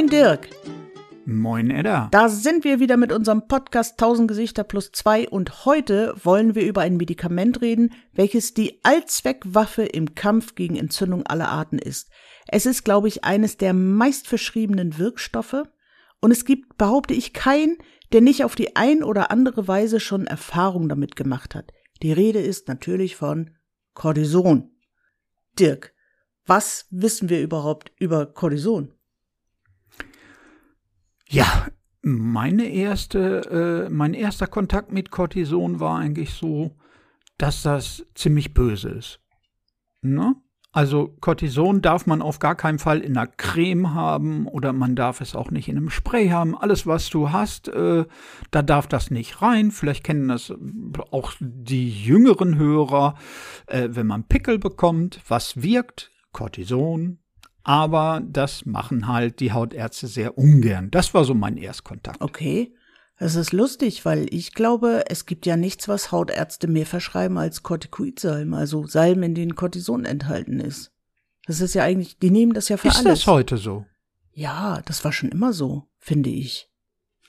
[0.00, 0.48] Moin Dirk.
[1.26, 2.08] Moin Edda.
[2.10, 6.66] Da sind wir wieder mit unserem Podcast 1000 Gesichter plus zwei und heute wollen wir
[6.66, 12.08] über ein Medikament reden, welches die Allzweckwaffe im Kampf gegen Entzündung aller Arten ist.
[12.48, 15.64] Es ist, glaube ich, eines der meistverschriebenen Wirkstoffe
[16.22, 17.76] und es gibt, behaupte ich, keinen,
[18.14, 21.74] der nicht auf die ein oder andere Weise schon Erfahrung damit gemacht hat.
[22.00, 23.50] Die Rede ist natürlich von
[23.92, 24.70] Cortison.
[25.58, 25.92] Dirk,
[26.46, 28.94] was wissen wir überhaupt über Cortison?
[31.30, 31.68] Ja,
[32.02, 36.76] meine erste, äh, mein erster Kontakt mit Cortison war eigentlich so,
[37.38, 39.20] dass das ziemlich böse ist.
[40.02, 40.34] Ne?
[40.72, 45.20] Also Cortison darf man auf gar keinen Fall in einer Creme haben oder man darf
[45.20, 46.58] es auch nicht in einem Spray haben.
[46.58, 48.06] Alles, was du hast, äh,
[48.50, 49.70] da darf das nicht rein.
[49.70, 50.52] Vielleicht kennen das
[51.12, 53.14] auch die jüngeren Hörer,
[53.66, 56.10] äh, wenn man Pickel bekommt, was wirkt.
[56.32, 57.18] Cortison.
[57.62, 60.90] Aber das machen halt die Hautärzte sehr ungern.
[60.90, 62.20] Das war so mein Erstkontakt.
[62.20, 62.74] Okay.
[63.22, 67.62] Es ist lustig, weil ich glaube, es gibt ja nichts, was Hautärzte mehr verschreiben als
[67.62, 70.90] Corticoidsalben, also Salben, in denen Cortison enthalten ist.
[71.46, 73.18] Das ist ja eigentlich, die nehmen das ja für ist alles.
[73.18, 73.84] Ist das heute so?
[74.32, 76.70] Ja, das war schon immer so, finde ich.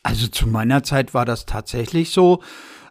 [0.02, 2.42] Also zu meiner Zeit war das tatsächlich so.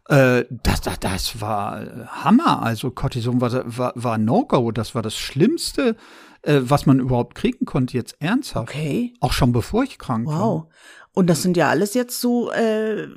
[0.08, 2.62] Äh, das, das, das war Hammer.
[2.62, 4.72] Also Cortison war, war, war No-Go.
[4.72, 5.96] Das war das Schlimmste,
[6.42, 8.70] äh, was man überhaupt kriegen konnte, jetzt ernsthaft.
[8.70, 9.14] Okay.
[9.20, 10.34] Auch schon bevor ich krank wow.
[10.34, 10.40] war.
[10.40, 10.66] Wow.
[11.12, 13.08] Und das sind ja alles jetzt so äh,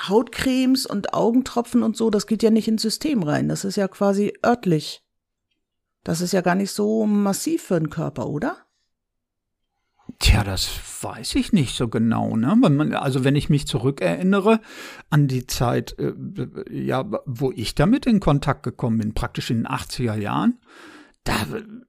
[0.00, 3.48] Hautcremes und Augentropfen und so, das geht ja nicht ins System rein.
[3.48, 5.02] Das ist ja quasi örtlich.
[6.02, 8.58] Das ist ja gar nicht so massiv für den Körper, oder?
[10.18, 10.68] Tja, das
[11.02, 12.36] weiß ich nicht so genau.
[12.36, 12.54] Ne?
[12.56, 14.60] Man, also wenn ich mich zurückerinnere
[15.08, 16.12] an die Zeit, äh,
[16.70, 20.58] ja, wo ich damit in Kontakt gekommen bin, praktisch in den 80er Jahren,
[21.24, 21.46] da,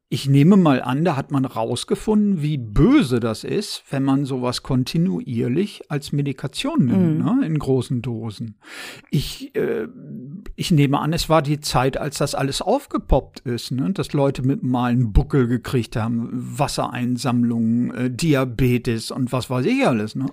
[0.07, 4.63] ich nehme mal an, da hat man rausgefunden, wie böse das ist, wenn man sowas
[4.63, 7.23] kontinuierlich als Medikation nimmt, mm.
[7.23, 8.57] ne, in großen Dosen.
[9.11, 9.87] Ich, äh,
[10.55, 14.41] ich nehme an, es war die Zeit, als das alles aufgepoppt ist, ne, dass Leute
[14.41, 20.15] mit mal einen Buckel gekriegt haben, Wassereinsammlungen, äh, Diabetes und was weiß ich alles.
[20.15, 20.27] Ne.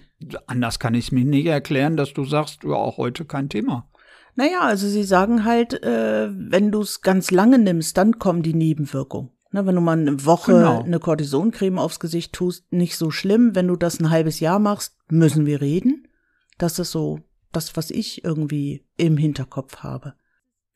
[0.46, 3.88] Anders kann ich es mir nicht erklären, dass du sagst, ja, auch heute kein Thema.
[4.34, 8.54] Naja, also sie sagen halt, äh, wenn du es ganz lange nimmst, dann kommen die
[8.54, 9.30] Nebenwirkungen.
[9.50, 10.82] Ne, wenn du mal eine Woche genau.
[10.82, 13.54] eine Cortisoncreme aufs Gesicht tust, nicht so schlimm.
[13.54, 16.08] Wenn du das ein halbes Jahr machst, müssen wir reden.
[16.56, 17.20] Das ist so
[17.52, 20.14] das, was ich irgendwie im Hinterkopf habe.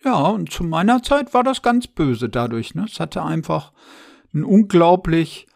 [0.05, 2.75] Ja, und zu meiner Zeit war das ganz böse dadurch.
[2.75, 2.85] Ne?
[2.85, 3.73] Es hatte einfach
[4.35, 5.47] einen unglaublich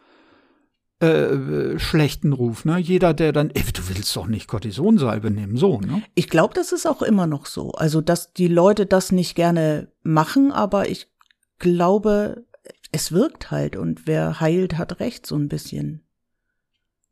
[1.01, 2.65] äh, schlechten Ruf.
[2.65, 2.79] Ne?
[2.79, 5.81] Jeder, der dann, ey, du willst doch nicht Cortisonsalbe nehmen, so.
[5.81, 6.03] Ne?
[6.15, 7.73] Ich glaube, das ist auch immer noch so.
[7.73, 11.11] Also, dass die Leute das nicht gerne machen, aber ich
[11.59, 12.45] glaube,
[12.93, 16.03] es wirkt halt und wer heilt, hat recht, so ein bisschen.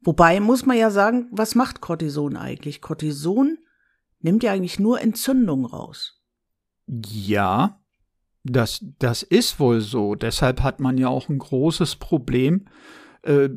[0.03, 2.81] Wobei muss man ja sagen, was macht Cortison eigentlich?
[2.81, 3.59] Cortison
[4.21, 6.21] nimmt ja eigentlich nur Entzündung raus.
[6.87, 7.81] Ja,
[8.45, 10.15] das, das ist wohl so.
[10.15, 12.67] Deshalb hat man ja auch ein großes Problem.
[13.23, 13.51] Äh,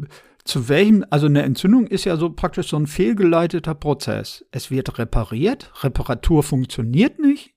[0.44, 4.46] zu welchem, also eine Entzündung ist ja so praktisch so ein fehlgeleiteter Prozess.
[4.52, 7.54] Es wird repariert, Reparatur funktioniert nicht,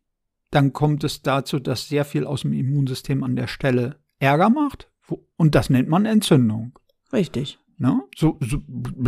[0.50, 4.90] dann kommt es dazu, dass sehr viel aus dem Immunsystem an der Stelle Ärger macht.
[5.36, 6.78] Und das nennt man Entzündung.
[7.12, 7.58] Richtig.
[7.76, 8.02] Ne?
[8.16, 8.58] So, so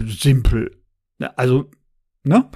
[0.07, 0.83] simpel.
[1.37, 1.71] Also,
[2.25, 2.51] ne?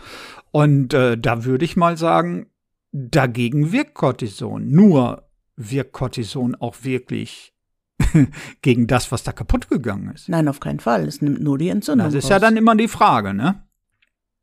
[0.50, 2.50] Und äh, da würde ich mal sagen,
[2.92, 4.68] dagegen wirkt Cortison.
[4.68, 7.54] Nur wirkt Cortison auch wirklich
[8.62, 10.28] gegen das, was da kaputt gegangen ist.
[10.28, 11.06] Nein, auf keinen Fall.
[11.06, 12.06] Es nimmt nur die Entzündung.
[12.06, 12.30] Das ist raus.
[12.30, 13.62] ja dann immer die Frage, ne?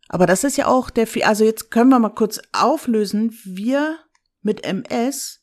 [0.09, 3.37] Aber das ist ja auch der, also jetzt können wir mal kurz auflösen.
[3.43, 3.97] Wir
[4.41, 5.41] mit MS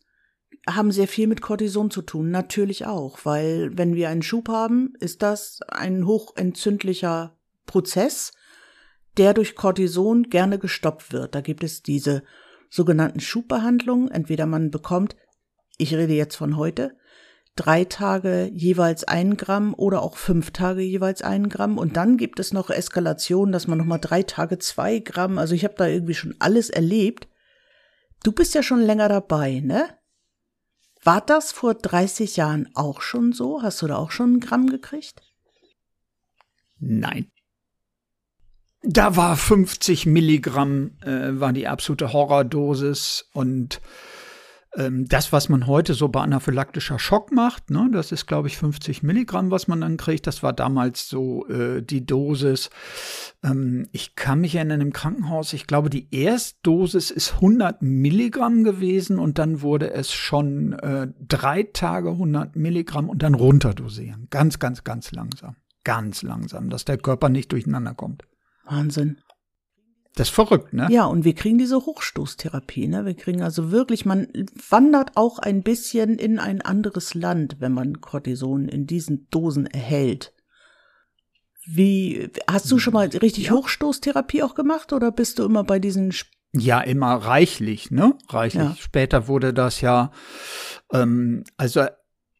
[0.69, 4.95] haben sehr viel mit Cortison zu tun, natürlich auch, weil wenn wir einen Schub haben,
[4.99, 7.37] ist das ein hochentzündlicher
[7.67, 8.33] Prozess,
[9.19, 11.35] der durch Cortison gerne gestoppt wird.
[11.35, 12.23] Da gibt es diese
[12.71, 14.11] sogenannten Schubbehandlungen.
[14.11, 15.17] Entweder man bekommt,
[15.77, 16.97] ich rede jetzt von heute,
[17.57, 21.79] drei Tage jeweils ein Gramm oder auch fünf Tage jeweils ein Gramm.
[21.79, 25.39] Und dann gibt es noch Eskalation, dass man nochmal drei Tage zwei Gramm.
[25.39, 27.29] Also ich habe da irgendwie schon alles erlebt.
[28.23, 29.89] Du bist ja schon länger dabei, ne?
[31.03, 33.63] War das vor 30 Jahren auch schon so?
[33.63, 35.23] Hast du da auch schon ein Gramm gekriegt?
[36.79, 37.31] Nein.
[38.83, 43.81] Da war 50 Milligramm, äh, war die absolute Horrordosis und
[44.77, 48.57] ähm, das, was man heute so bei anaphylaktischer Schock macht, ne, das ist, glaube ich,
[48.57, 50.27] 50 Milligramm, was man dann kriegt.
[50.27, 52.71] Das war damals so äh, die Dosis.
[53.43, 59.19] Ähm, ich kann mich erinnern, im Krankenhaus, ich glaube, die Erstdosis ist 100 Milligramm gewesen
[59.19, 64.29] und dann wurde es schon äh, drei Tage 100 Milligramm und dann runterdosieren.
[64.31, 65.57] Ganz, ganz, ganz langsam.
[65.85, 68.25] ganz langsam, dass der Körper nicht durcheinander kommt.
[68.65, 69.19] Wahnsinn.
[70.17, 70.87] Das ist verrückt, ne?
[70.91, 73.05] Ja, und wir kriegen diese Hochstoßtherapie, ne?
[73.05, 74.29] Wir kriegen also wirklich, man
[74.71, 80.33] wandert auch ein bisschen in ein anderes Land, wenn man Cortison in diesen Dosen erhält.
[81.67, 83.53] Wie, hast du schon mal richtig Ja.
[83.53, 88.15] Hochstoßtherapie auch gemacht oder bist du immer bei diesen, Sp- Ja, immer reichlich, ne?
[88.29, 88.63] Reichlich.
[88.63, 88.77] Ja.
[88.79, 90.13] Später wurde das ja,
[90.93, 91.87] ähm, also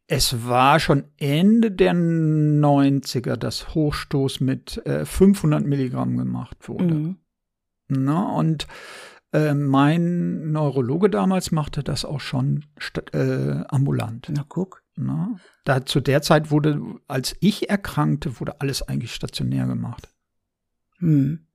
[0.07, 6.95] es war schon Ende der 90er, dass Hochstoß mit äh, 500 Milligramm gemacht wurde.
[6.95, 7.17] Mhm.
[7.89, 8.27] Ne?
[8.27, 8.67] Und
[9.33, 12.65] äh, mein Neurologe damals machte das auch schon
[13.13, 14.29] äh, ambulant.
[14.31, 14.83] na guck.
[14.97, 15.37] Ne?
[15.65, 20.09] Da zu der Zeit wurde, als ich erkrankte, wurde alles eigentlich stationär gemacht.
[20.99, 21.47] Hm.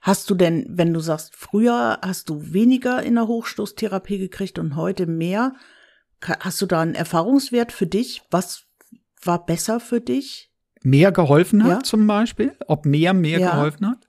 [0.00, 4.76] Hast du denn, wenn du sagst, früher hast du weniger in der Hochstoßtherapie gekriegt und
[4.76, 5.54] heute mehr,
[6.20, 8.22] hast du da einen Erfahrungswert für dich?
[8.30, 8.66] Was
[9.22, 10.50] war besser für dich?
[10.86, 11.82] mehr geholfen hat Ja.
[11.82, 12.54] zum Beispiel?
[12.68, 13.52] Ob mehr mehr Ja.
[13.52, 14.03] geholfen hat?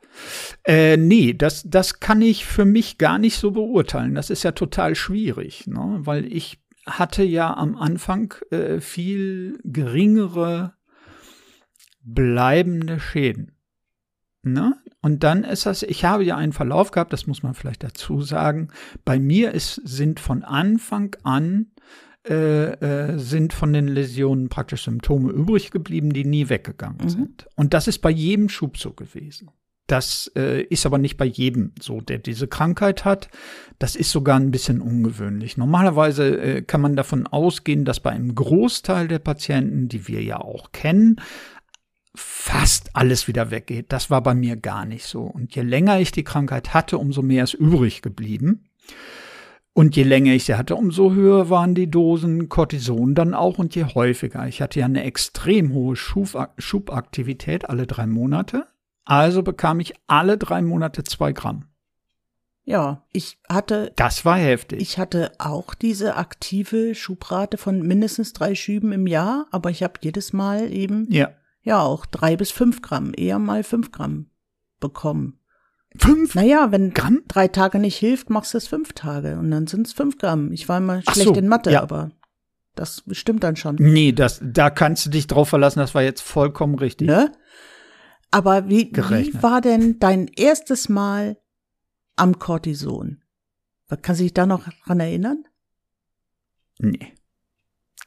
[0.64, 4.16] Äh, nee, das, das kann ich für mich gar nicht so beurteilen.
[4.16, 6.00] Das ist ja total schwierig, ne?
[6.00, 10.74] weil ich hatte ja am Anfang äh, viel geringere
[12.02, 13.54] bleibende Schäden.
[14.44, 14.76] Ne?
[15.02, 18.22] Und dann ist das, ich habe ja einen Verlauf gehabt, das muss man vielleicht dazu
[18.22, 18.70] sagen.
[19.04, 21.72] Bei mir ist, sind von Anfang an
[22.28, 22.72] äh,
[23.14, 27.10] äh, sind von den Läsionen praktisch Symptome übrig geblieben, die nie weggegangen Mhm.
[27.10, 27.48] sind.
[27.56, 29.52] Und das ist bei jedem Schub so gewesen.
[29.88, 33.30] Das äh, ist aber nicht bei jedem so, der diese Krankheit hat.
[33.78, 35.58] Das ist sogar ein bisschen ungewöhnlich.
[35.58, 40.40] Normalerweise äh, kann man davon ausgehen, dass bei einem Großteil der Patienten, die wir ja
[40.40, 41.22] auch kennen,
[42.16, 43.92] fast alles wieder weggeht.
[43.92, 45.24] Das war bei mir gar nicht so.
[45.24, 48.66] Und je länger ich die Krankheit hatte, umso mehr ist übrig geblieben.
[49.74, 53.76] Und je länger ich sie hatte, umso höher waren die Dosen Cortison dann auch und
[53.76, 54.48] je häufiger.
[54.48, 58.68] Ich hatte ja eine extrem hohe Schub Schubaktivität alle drei Monate.
[59.06, 61.66] Also bekam ich alle drei Monate zwei Gramm.
[62.64, 64.82] Ja, ich hatte, Das war heftig.
[64.82, 69.94] ich hatte auch diese aktive Schubrate von mindestens drei Schüben im Jahr, aber ich habe
[70.02, 71.30] jedes Mal eben, ja.
[71.62, 74.32] ja, auch drei bis fünf Gramm, eher mal fünf Gramm
[74.80, 75.40] bekommen.
[75.96, 76.34] Fünf?
[76.34, 77.22] Naja, wenn Gramm?
[77.28, 80.52] drei Tage nicht hilft, machst du es fünf Tage und dann sind es fünf Gramm.
[80.52, 81.84] Ich war immer Ach schlecht so, in Mathe, ja.
[81.84, 82.10] aber
[82.74, 83.76] das stimmt dann schon.
[83.80, 87.08] Nee, das, da kannst du dich drauf verlassen, das war jetzt vollkommen richtig.
[87.08, 87.32] Ne?
[88.36, 91.38] Aber wie, wie war denn dein erstes Mal
[92.18, 93.22] am Cortison?
[94.02, 95.46] Kannst du dich da noch dran erinnern?
[96.80, 97.14] Nee.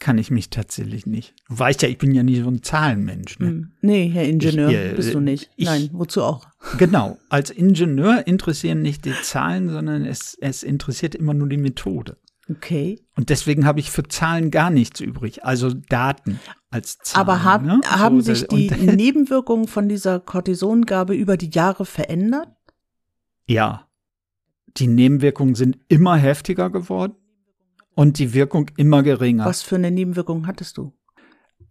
[0.01, 1.35] Kann ich mich tatsächlich nicht.
[1.49, 3.39] Du weißt ja, ich bin ja nicht so ein Zahlenmensch.
[3.39, 3.47] Ne?
[3.49, 3.73] Hm.
[3.81, 5.51] Nee, Herr Ingenieur, Ich, äh, bist du nicht.
[5.57, 6.47] ich- Nein, wozu auch?
[6.77, 7.19] Genau.
[7.31, 12.19] Als Ingenieur interessieren nicht die Zahlen, sondern es, es interessiert immer nur die Methode.
[12.51, 13.05] Okay.
[13.15, 15.45] Und deswegen habe ich für Zahlen gar nichts übrig.
[15.45, 16.41] Also Daten
[16.71, 17.29] als Zahlen.
[17.29, 17.81] Aber hab, ne?
[17.87, 22.49] haben So, sich die Nebenwirkungen von dieser Cortisongabe über die Jahre verändert?
[23.47, 23.89] Ja.
[24.77, 27.17] Die Nebenwirkungen sind immer heftiger geworden
[27.95, 29.45] und die Wirkung immer geringer.
[29.45, 30.95] Was für eine Nebenwirkung hattest du?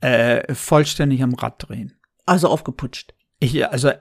[0.01, 1.93] Äh, vollständig am Rad drehen.
[2.25, 3.15] Also aufgeputscht.
[3.39, 3.91] Ich, also,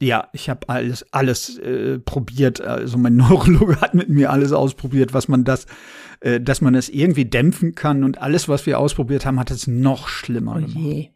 [0.00, 2.60] ja, ich habe alles, alles äh, probiert.
[2.60, 5.66] Also mein Neurologe hat mit mir alles ausprobiert, was man das,
[6.20, 8.02] äh, dass man das irgendwie dämpfen kann.
[8.02, 11.10] Und alles, was wir ausprobiert haben, hat es noch schlimmer Oh gemacht.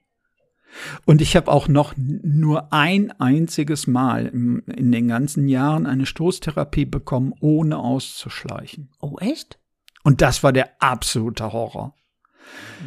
[1.05, 6.05] Und ich habe auch noch nur ein einziges Mal im, in den ganzen Jahren eine
[6.05, 8.91] Stoßtherapie bekommen, ohne auszuschleichen.
[9.01, 9.59] Oh, echt?
[10.03, 11.95] Und das war der absolute Horror.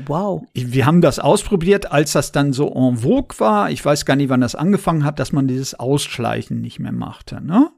[0.05, 0.43] Wow.
[0.53, 3.71] Wir haben das ausprobiert, als das dann so en vogue war.
[3.71, 7.41] Ich weiß gar nicht, wann das angefangen hat, dass man dieses Ausschleichen nicht mehr machte.
[7.41, 7.71] Ne?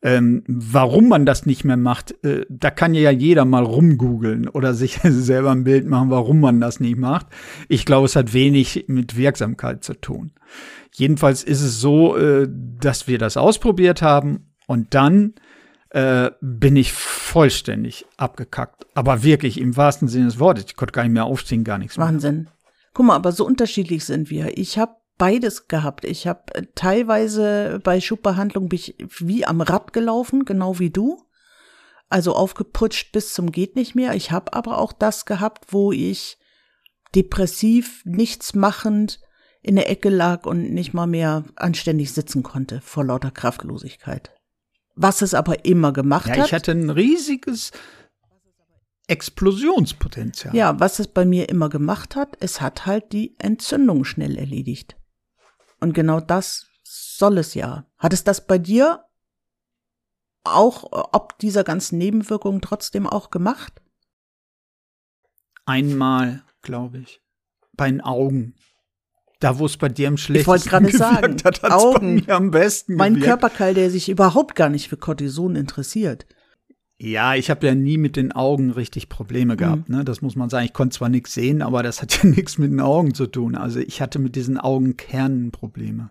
[0.00, 4.72] Ähm, warum man das nicht mehr macht, äh, da kann ja jeder mal rumgoogeln oder
[4.72, 7.26] sich selber ein Bild machen, warum man das nicht macht.
[7.68, 10.32] Ich glaube, es hat wenig mit Wirksamkeit zu tun.
[10.94, 15.34] Jedenfalls ist es so, äh, dass wir das ausprobiert haben und dann
[15.90, 18.86] äh, bin ich vollständig abgekackt.
[18.94, 20.64] Aber wirklich im wahrsten Sinne des Wortes.
[20.66, 22.06] Ich konnte gar nicht mehr aufstehen, gar nichts mehr.
[22.06, 22.48] Wahnsinn.
[22.94, 24.58] Guck mal, aber so unterschiedlich sind wir.
[24.58, 26.04] Ich habe beides gehabt.
[26.04, 31.22] Ich habe äh, teilweise bei Schubbehandlung bin ich wie am Rad gelaufen, genau wie du.
[32.08, 34.14] Also aufgeputscht bis zum geht nicht mehr.
[34.14, 36.38] Ich habe aber auch das gehabt, wo ich
[37.14, 39.20] depressiv, nichts machend
[39.60, 44.30] in der Ecke lag und nicht mal mehr anständig sitzen konnte vor lauter Kraftlosigkeit.
[45.00, 46.46] Was es aber immer gemacht Ja, hat.
[46.46, 47.70] ich hatte ein riesiges
[49.06, 50.54] Explosionspotenzial.
[50.54, 54.96] Ja, was es bei mir immer gemacht hat, es hat halt die Entzündung schnell erledigt.
[55.80, 57.86] Und genau das soll es ja.
[57.96, 59.04] Hat es das bei dir
[60.42, 63.80] auch, ob dieser ganzen Nebenwirkungen trotzdem auch gemacht?
[65.64, 67.22] Einmal, glaube ich.
[67.72, 68.56] Bei den Augen.
[69.40, 72.16] Da, wo es bei dir am Ich schlechtesten gerade sagen, hat, hat's Augen.
[72.16, 73.28] bei mir am besten Mein gewirkt.
[73.28, 76.26] Körperkeil, der sich überhaupt gar nicht für Cortison interessiert.
[77.00, 79.58] Ja, ich habe ja nie mit den Augen richtig Probleme Mhm.
[79.58, 79.88] gehabt.
[79.88, 80.04] Ne?
[80.04, 80.64] Das muss man sagen.
[80.64, 83.54] Ich konnte zwar nichts sehen, aber das hat ja nichts mit den Augen zu tun.
[83.54, 86.10] Also ich hatte mit diesen Augenkernen Probleme.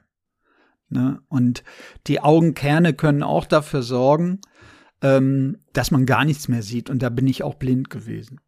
[0.89, 1.19] Ne?
[1.27, 1.65] Und
[2.07, 4.39] die Augenkerne können auch dafür sorgen,
[5.01, 6.89] ähm, dass man gar nichts mehr sieht.
[6.89, 8.39] Und da bin ich auch blind gewesen.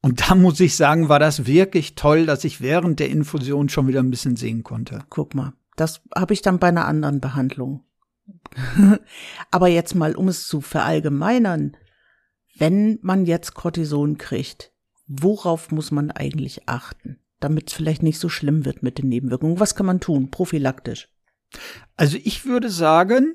[0.00, 3.88] Und da muss ich sagen, war das wirklich toll, dass ich während der Infusion schon
[3.88, 5.00] wieder ein bisschen sehen konnte.
[5.10, 7.84] Guck mal, das habe ich dann bei einer anderen Behandlung.
[9.50, 11.76] Aber jetzt mal, um es zu verallgemeinern,
[12.56, 14.72] wenn man jetzt Cortison kriegt,
[15.06, 19.60] worauf muss man eigentlich achten, damit es vielleicht nicht so schlimm wird mit den Nebenwirkungen?
[19.60, 21.08] Was kann man tun, prophylaktisch?
[21.96, 23.34] Also ich würde sagen,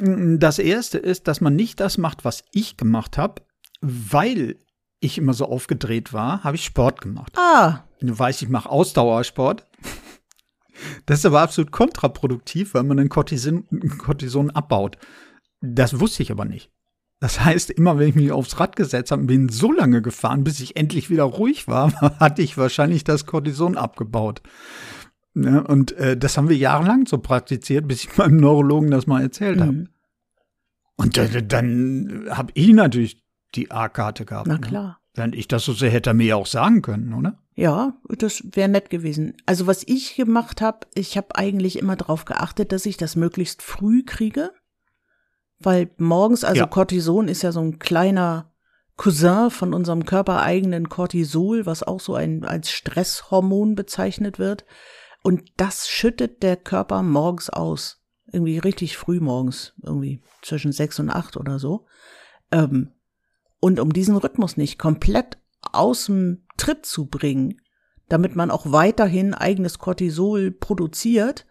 [0.00, 3.42] mm, das erste ist, dass man nicht das macht, was ich gemacht habe,
[3.80, 4.56] weil
[5.00, 7.32] ich immer so aufgedreht war, habe ich Sport gemacht.
[7.36, 9.64] Ah, Du weißt, ich mache Ausdauersport.
[11.06, 13.66] Das ist aber absolut kontraproduktiv, weil man dann Cortison,
[13.98, 14.96] Cortison abbaut.
[15.60, 16.70] Das wusste ich aber nicht.
[17.20, 20.60] Das heißt, immer wenn ich mich aufs Rad gesetzt habe bin so lange gefahren, bis
[20.60, 24.40] ich endlich wieder ruhig war, hatte ich wahrscheinlich das Cortison abgebaut.
[25.34, 25.64] Ne?
[25.64, 29.60] Und äh, das haben wir jahrelang so praktiziert, bis ich meinem Neurologen das mal erzählt
[29.60, 29.72] habe.
[29.72, 29.88] mhm.
[30.94, 33.22] Und dann, dann habe ich natürlich
[33.54, 34.48] die A-Karte gehabt.
[34.48, 34.60] na ne?
[34.60, 35.00] klar.
[35.14, 37.38] Während ich das so sehr hätte er mir ja auch sagen können, oder?
[37.54, 39.36] Ja, das wäre nett gewesen.
[39.46, 43.62] Also was ich gemacht habe, ich habe eigentlich immer darauf geachtet, dass ich das möglichst
[43.62, 44.52] früh kriege,
[45.58, 46.66] weil morgens, also Ja.
[46.66, 48.52] Cortison ist ja so ein kleiner
[48.96, 54.64] Cousin von unserem körpereigenen Cortisol, was auch so ein als Stresshormon bezeichnet wird.
[55.22, 58.04] Und das schüttet der Körper morgens aus.
[58.30, 61.86] Irgendwie richtig früh morgens, irgendwie zwischen sechs und acht oder so.
[62.52, 62.92] Ähm,
[63.60, 65.38] und um diesen Rhythmus nicht komplett
[65.72, 67.60] aus dem Tritt zu bringen,
[68.08, 71.46] damit man auch weiterhin eigenes Cortisol produziert,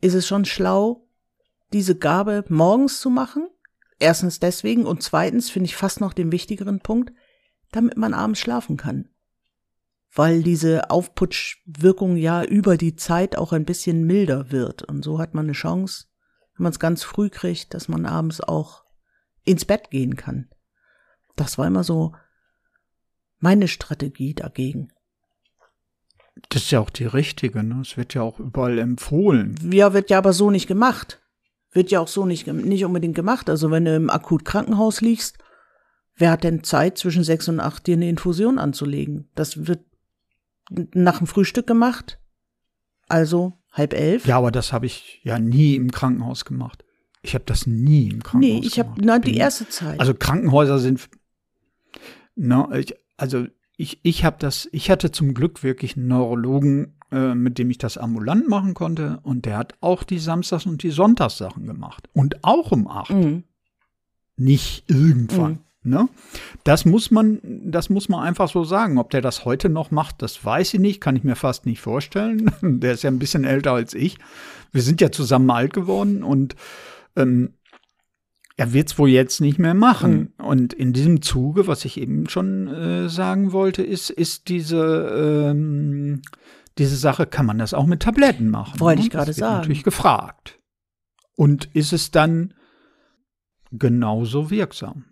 [0.00, 1.08] ist es schon schlau,
[1.72, 3.48] diese Gabe morgens zu machen.
[3.98, 7.12] Erstens deswegen und zweitens finde ich fast noch den wichtigeren Punkt,
[7.72, 9.08] damit man abends schlafen kann.
[10.14, 14.82] Weil diese Aufputschwirkung ja über die Zeit auch ein bisschen milder wird.
[14.82, 16.06] Und so hat man eine Chance,
[16.56, 18.84] wenn man es ganz früh kriegt, dass man abends auch
[19.44, 20.48] ins Bett gehen kann.
[21.38, 22.14] Das war immer so
[23.38, 24.88] meine Strategie dagegen.
[26.50, 27.80] Das ist ja auch die richtige, ne?
[27.80, 29.56] Es wird ja auch überall empfohlen.
[29.72, 31.20] Ja, wird ja aber so nicht gemacht.
[31.72, 33.50] Wird ja auch so nicht, nicht unbedingt gemacht.
[33.50, 35.38] Also wenn du im akut Krankenhaus liegst,
[36.16, 39.28] wer hat denn Zeit zwischen sechs und acht dir eine Infusion anzulegen?
[39.34, 39.80] Das wird
[40.94, 42.18] nach dem Frühstück gemacht.
[43.08, 44.26] Also halb elf.
[44.26, 46.72] Ja, aber das habe ich ja nie im Krankenhaus gemaus
[47.22, 49.26] Ich habe das nie im Krankenhaus nee, ich habe gemacht.
[49.26, 49.98] die erste Zeit.
[50.00, 51.08] Also Krankenhäuser sind,
[52.36, 57.34] na, ich, also ich, ich habe das, ich hatte zum Glück wirklich einen Neurologen, äh,
[57.34, 60.90] mit dem ich das ambulant machen konnte und der hat auch die Samstags- und die
[60.90, 63.44] Sonntagssachen gemacht und auch um acht, Mhm.
[64.36, 65.52] nicht irgendwann.
[65.52, 65.58] Mhm.
[65.90, 66.08] Ne?
[66.64, 68.98] Das muss man, das muss man einfach so sagen.
[68.98, 71.80] Ob der das heute noch macht, das weiß ich nicht, kann ich mir fast nicht
[71.80, 72.50] vorstellen.
[72.62, 74.18] Der ist ja ein bisschen älter als ich.
[74.72, 76.56] Wir sind ja zusammen alt geworden und
[77.16, 77.54] ähm,
[78.58, 80.34] er wird es wohl jetzt nicht mehr machen.
[80.36, 86.22] Und in diesem Zuge, was ich eben schon äh, sagen wollte, ist, ist diese, ähm,
[86.76, 88.80] diese Sache, kann man das auch mit Tabletten machen?
[88.80, 89.06] Wollte ne?
[89.06, 89.58] ich gerade sagen.
[89.58, 90.58] natürlich gefragt.
[91.36, 92.52] Und ist es dann
[93.70, 95.04] genauso wirksam?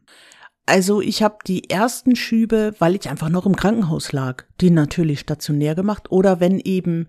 [0.67, 5.21] Also ich habe die ersten Schübe, weil ich einfach noch im Krankenhaus lag, die natürlich
[5.21, 6.11] stationär gemacht.
[6.11, 7.07] Oder wenn eben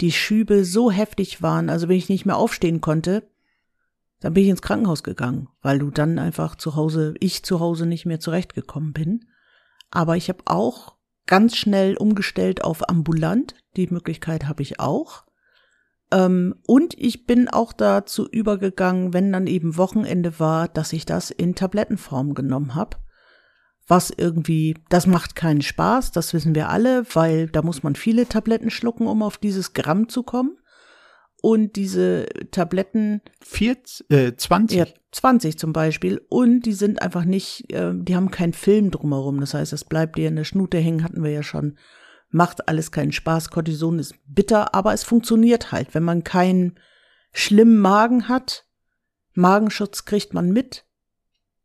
[0.00, 3.28] die Schübe so heftig waren, also wenn ich nicht mehr aufstehen konnte,
[4.20, 7.86] dann bin ich ins Krankenhaus gegangen, weil du dann einfach zu Hause, ich zu Hause
[7.86, 9.26] nicht mehr zurechtgekommen bin.
[9.90, 10.96] Aber ich habe auch
[11.26, 13.54] ganz schnell umgestellt auf ambulant.
[13.76, 15.24] Die Möglichkeit habe ich auch.
[16.10, 21.30] Ähm, und ich bin auch dazu übergegangen, wenn dann eben Wochenende war, dass ich das
[21.30, 22.96] in Tablettenform genommen habe.
[23.86, 28.26] Was irgendwie, das macht keinen Spaß, das wissen wir alle, weil da muss man viele
[28.26, 30.58] Tabletten schlucken, um auf dieses Gramm zu kommen.
[31.40, 34.78] Und diese Tabletten, 40, äh, 20?
[34.78, 39.40] ja, 20 zum Beispiel, und die sind einfach nicht, äh, die haben keinen Film drumherum.
[39.40, 41.78] Das heißt, es bleibt dir in der Schnute hängen, hatten wir ja schon.
[42.30, 43.50] Macht alles keinen Spaß.
[43.50, 45.94] Cortison ist bitter, aber es funktioniert halt.
[45.94, 46.78] Wenn man keinen
[47.32, 48.66] schlimmen Magen hat,
[49.32, 50.84] Magenschutz kriegt man mit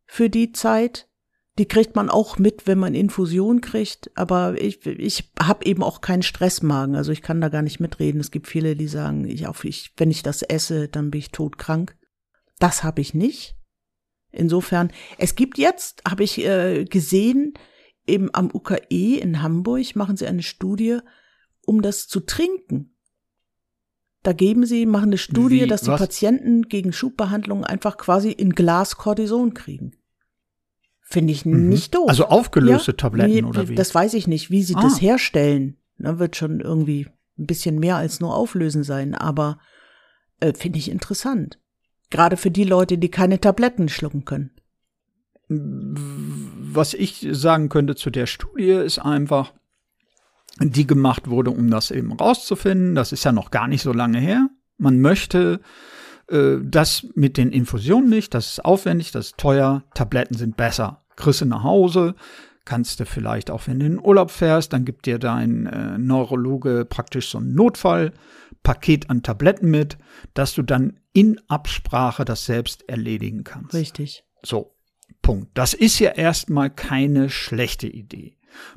[0.06, 1.08] für die Zeit.
[1.58, 6.00] Die kriegt man auch mit, wenn man Infusion kriegt, aber ich, ich habe eben auch
[6.00, 8.20] keinen Stressmagen, also ich kann da gar nicht mitreden.
[8.20, 11.30] Es gibt viele, die sagen, ich auf ich, wenn ich das esse, dann bin ich
[11.30, 11.96] todkrank.
[12.58, 13.56] Das habe ich nicht.
[14.32, 17.54] Insofern, es gibt jetzt, habe ich äh, gesehen,
[18.06, 20.98] eben am UKE in Hamburg machen sie eine Studie,
[21.64, 22.96] um das zu trinken.
[24.24, 26.00] Da geben sie, machen eine Studie, Wie, dass die was?
[26.00, 29.92] Patienten gegen Schubbehandlungen einfach quasi in Glas Cortison kriegen.
[31.06, 31.68] Finde ich Mhm.
[31.68, 32.08] nicht doof.
[32.08, 32.96] Also aufgelöste Ja?
[32.96, 33.74] Tabletten Nee, oder wie?
[33.74, 34.80] Das weiß ich nicht, wie sie Ah.
[34.82, 35.76] das herstellen.
[35.98, 37.06] Da wird schon irgendwie
[37.38, 39.58] ein bisschen mehr als nur auflösen sein, aber
[40.40, 41.58] äh, finde ich interessant.
[42.10, 44.50] Gerade für die Leute, die keine Tabletten schlucken können.
[45.48, 49.52] Was ich sagen könnte zu der Studie ist einfach,
[50.60, 52.94] die gemacht wurde, um das eben rauszufinden.
[52.94, 54.48] Das ist ja noch gar nicht so lange her.
[54.78, 55.60] Man möchte
[56.28, 61.04] äh, das mit den Infusionen nicht, das ist aufwendig, das ist teuer, Tabletten sind besser.
[61.16, 62.14] Kriegst du nach Hause,
[62.64, 65.98] kannst du vielleicht auch, wenn du in den Urlaub fährst, dann gibt dir dein äh,
[65.98, 69.98] Neurologe praktisch so ein Notfallpaket an Tabletten mit,
[70.34, 73.74] dass du dann in Absprache das selbst erledigen kannst.
[73.74, 74.24] Richtig.
[74.42, 74.74] So,
[75.22, 75.50] Punkt.
[75.54, 78.36] Das ist ja erstmal keine schlechte Idee.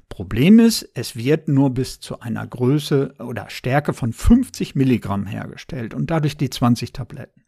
[0.09, 5.93] Problem ist, es wird nur bis zu einer Größe oder Stärke von 50 Milligramm hergestellt
[5.93, 7.43] und dadurch die 20 Tabletten.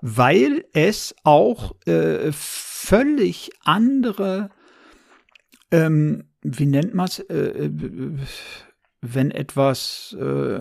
[0.00, 4.50] Weil es auch äh, völlig andere,
[5.70, 7.70] ähm, wie nennt man es, äh,
[9.00, 10.58] wenn etwas äh,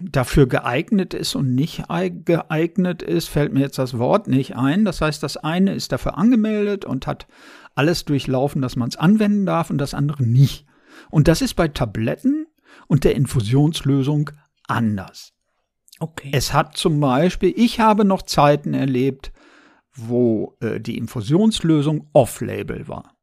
[0.00, 4.84] dafür geeignet ist und nicht ei- geeignet ist, fällt mir jetzt das Wort nicht ein.
[4.84, 7.26] Das heißt, das eine ist dafür angemeldet und hat
[7.74, 10.66] alles durchlaufen, dass man es anwenden darf und das andere nicht.
[11.10, 12.46] Und das ist bei Tabletten
[12.86, 14.30] und der Infusionslösung
[14.66, 15.32] anders.
[16.00, 16.30] Okay.
[16.32, 19.32] Es hat zum Beispiel, ich habe noch Zeiten erlebt,
[19.94, 23.14] wo äh, die Infusionslösung off-label war.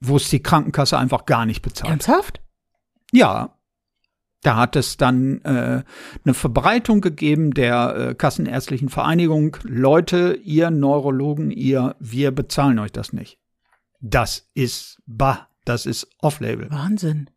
[0.00, 1.90] Wo es die Krankenkasse einfach gar nicht bezahlt.
[1.90, 2.40] Ernsthaft?
[3.12, 3.56] Ja.
[4.42, 5.82] Da hat es dann äh,
[6.24, 9.56] eine Verbreitung gegeben der äh, Kassenärztlichen Vereinigung.
[9.64, 13.39] Leute, ihr Neurologen, ihr, wir bezahlen euch das nicht.
[14.00, 16.70] Das ist bah, das ist off-label.
[16.70, 17.30] Wahnsinn.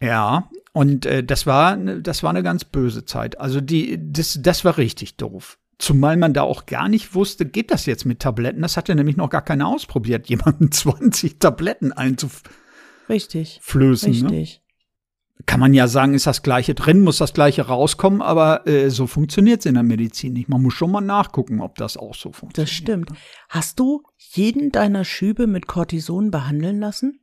[0.00, 3.40] Ja, und äh, das war ne- das war eine ganz böse Zeit.
[3.40, 5.58] Also die das das war richtig doof.
[5.78, 8.62] Zumal man da auch gar nicht wusste, geht das jetzt mit Tabletten?
[8.62, 12.54] Das hat ja nämlich noch gar keiner ausprobiert, jemanden 20 Tabletten einzuflößen.
[13.08, 13.60] Richtig.
[13.64, 14.30] Ne?
[14.30, 14.62] Richtig.
[15.46, 19.06] Kann man ja sagen, ist das Gleiche drin, muss das Gleiche rauskommen, aber äh, so
[19.06, 20.48] funktioniert es in der Medizin nicht.
[20.48, 22.68] Man muss schon mal nachgucken, ob das auch so funktioniert.
[22.68, 23.10] Das stimmt.
[23.48, 27.20] Hast du jeden deiner Schübe mit Cortison behandeln lassen?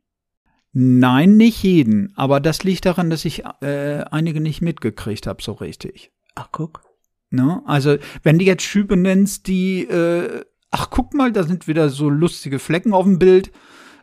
[0.72, 5.52] Nein, nicht jeden, aber das liegt daran, dass ich äh, einige nicht mitgekriegt habe, so
[5.52, 6.12] richtig.
[6.34, 6.82] Ach, guck.
[7.30, 7.62] Ne?
[7.66, 12.08] Also, wenn du jetzt Schübe nennst, die, äh, ach, guck mal, da sind wieder so
[12.08, 13.52] lustige Flecken auf dem Bild.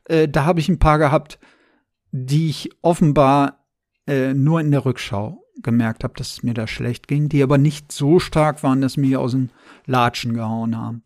[0.05, 1.39] Äh, da habe ich ein paar gehabt,
[2.11, 3.58] die ich offenbar
[4.09, 7.57] äh, nur in der Rückschau gemerkt habe, dass es mir da schlecht ging, die aber
[7.57, 9.51] nicht so stark waren, dass mich aus den
[9.85, 11.03] Latschen gehauen haben.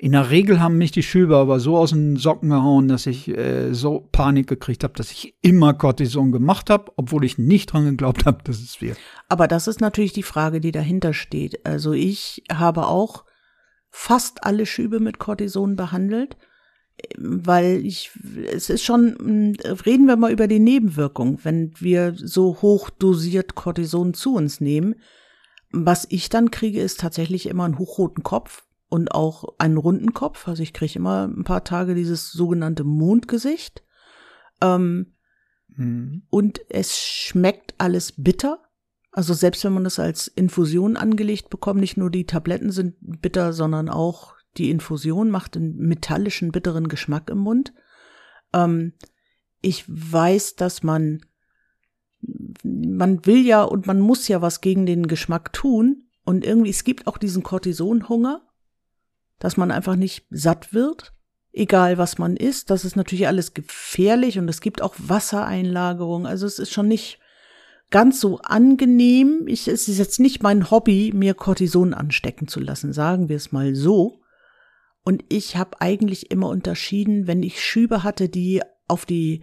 [0.00, 3.28] In der Regel haben mich die Schübe aber so aus den Socken gehauen, dass ich
[3.28, 7.84] äh, so Panik gekriegt habe, dass ich immer Cortison gemacht habe, obwohl ich nicht dran
[7.84, 8.96] geglaubt habe, dass es wird.
[9.28, 11.66] Aber das ist natürlich die Frage, die dahinter steht.
[11.66, 13.24] Also ich habe auch
[13.90, 16.36] fast alle Schübe mit Cortison behandelt,
[17.16, 18.10] weil ich,
[18.50, 23.54] es ist schon, mh, reden wir mal über die Nebenwirkung, wenn wir so hoch dosiert
[23.54, 24.94] Cortison zu uns nehmen.
[25.70, 30.48] Was ich dann kriege, ist tatsächlich immer einen hochroten Kopf und auch einen runden Kopf.
[30.48, 33.82] Also ich kriege immer ein paar Tage dieses sogenannte Mondgesicht.
[34.60, 35.14] Ähm,
[35.76, 36.22] Mhm.
[36.30, 38.58] und es schmeckt alles bitter.
[39.12, 43.52] Also selbst wenn man das als Infusion angelegt bekommt, nicht nur die Tabletten sind bitter,
[43.52, 47.72] sondern auch die Infusion macht einen metallischen, bitteren Geschmack im Mund.
[48.52, 48.92] Ähm,
[49.60, 51.24] ich weiß, dass man,
[52.62, 56.08] man will ja und man muss ja was gegen den Geschmack tun.
[56.24, 58.42] Und irgendwie, es gibt auch diesen Cortisonhunger,
[59.38, 61.14] dass man einfach nicht satt wird
[61.58, 62.70] egal was man isst.
[62.70, 66.26] Das ist natürlich alles gefährlich und es gibt auch Wassereinlagerung.
[66.26, 67.18] Also es ist schon nicht
[67.90, 69.44] ganz so angenehm.
[69.46, 73.52] Ich, es ist jetzt nicht mein Hobby, mir Cortison anstecken zu lassen, sagen wir es
[73.52, 74.20] mal so.
[75.08, 79.42] Und ich habe eigentlich immer unterschieden, wenn ich Schübe hatte, die auf die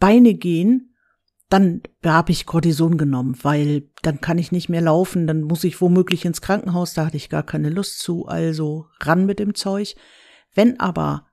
[0.00, 0.96] Beine gehen,
[1.48, 5.80] dann habe ich Cortison genommen, weil dann kann ich nicht mehr laufen, dann muss ich
[5.80, 9.94] womöglich ins Krankenhaus, da hatte ich gar keine Lust zu, also ran mit dem Zeug.
[10.52, 11.28] Wenn aber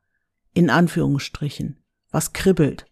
[0.54, 2.86] in Anführungsstrichen was kribbelt,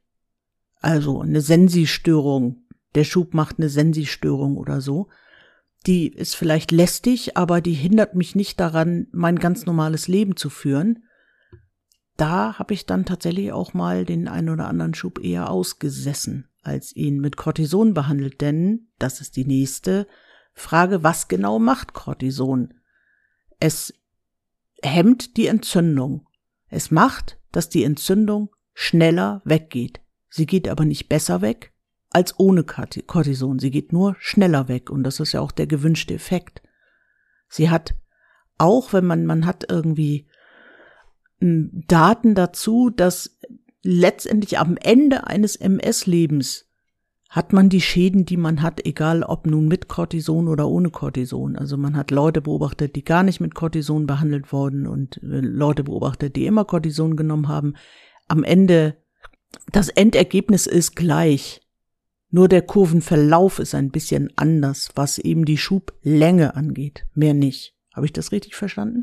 [0.82, 2.64] also eine Sensi-Störung,
[2.96, 5.10] der Schub macht eine Sensi-Störung oder so,
[5.86, 10.50] die ist vielleicht lästig, aber die hindert mich nicht daran, mein ganz normales Leben zu
[10.50, 11.04] führen.
[12.18, 16.94] Da habe ich dann tatsächlich auch mal den einen oder anderen Schub eher ausgesessen, als
[16.96, 20.06] ihn mit Cortison behandelt, denn das ist die nächste
[20.54, 22.74] Frage, was genau macht Cortison?
[23.60, 23.94] Es
[24.84, 26.28] hemmt die Entzündung.
[26.68, 30.02] Es macht, dass die Entzündung schneller weggeht.
[30.30, 31.74] Sie geht aber nicht besser weg
[32.10, 33.60] als ohne Cortison.
[33.60, 36.62] Sie geht nur schneller weg und das ist ja auch der gewünschte Effekt.
[37.48, 37.96] Sie hat
[38.58, 40.28] auch, wenn man, man hat irgendwie
[41.40, 43.40] hm, Daten dazu, dass
[43.82, 46.66] letztendlich am Ende eines MS-Lebens
[47.30, 51.56] hat man die Schäden, die man hat, egal ob nun mit Cortison oder ohne Cortison.
[51.56, 55.84] Also man hat Leute beobachtet, die gar nicht mit Cortison behandelt wurden und äh, Leute
[55.84, 57.76] beobachtet, die immer Cortison genommen haben.
[58.28, 58.98] Am Ende,
[59.72, 61.62] das Endergebnis ist gleich.
[62.32, 67.06] Nur der Kurvenverlauf ist ein bisschen anders, was eben die Schublänge angeht.
[67.16, 67.76] Mehr nicht.
[67.94, 69.02] Habe ich das richtig verstanden?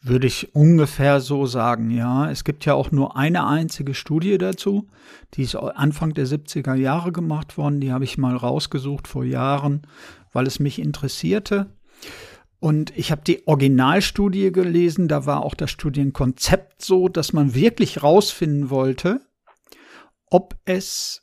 [0.00, 2.30] Würde ich ungefähr so sagen, ja.
[2.30, 4.86] Es gibt ja auch nur eine einzige Studie dazu.
[5.34, 7.80] Die ist Anfang der 70er Jahre gemacht worden.
[7.80, 9.86] Die habe ich mal rausgesucht vor Jahren,
[10.32, 11.74] weil es mich interessierte.
[12.60, 15.08] Und ich habe die Originalstudie gelesen.
[15.08, 19.20] Da war auch das Studienkonzept so, dass man wirklich rausfinden wollte,
[20.26, 21.22] ob es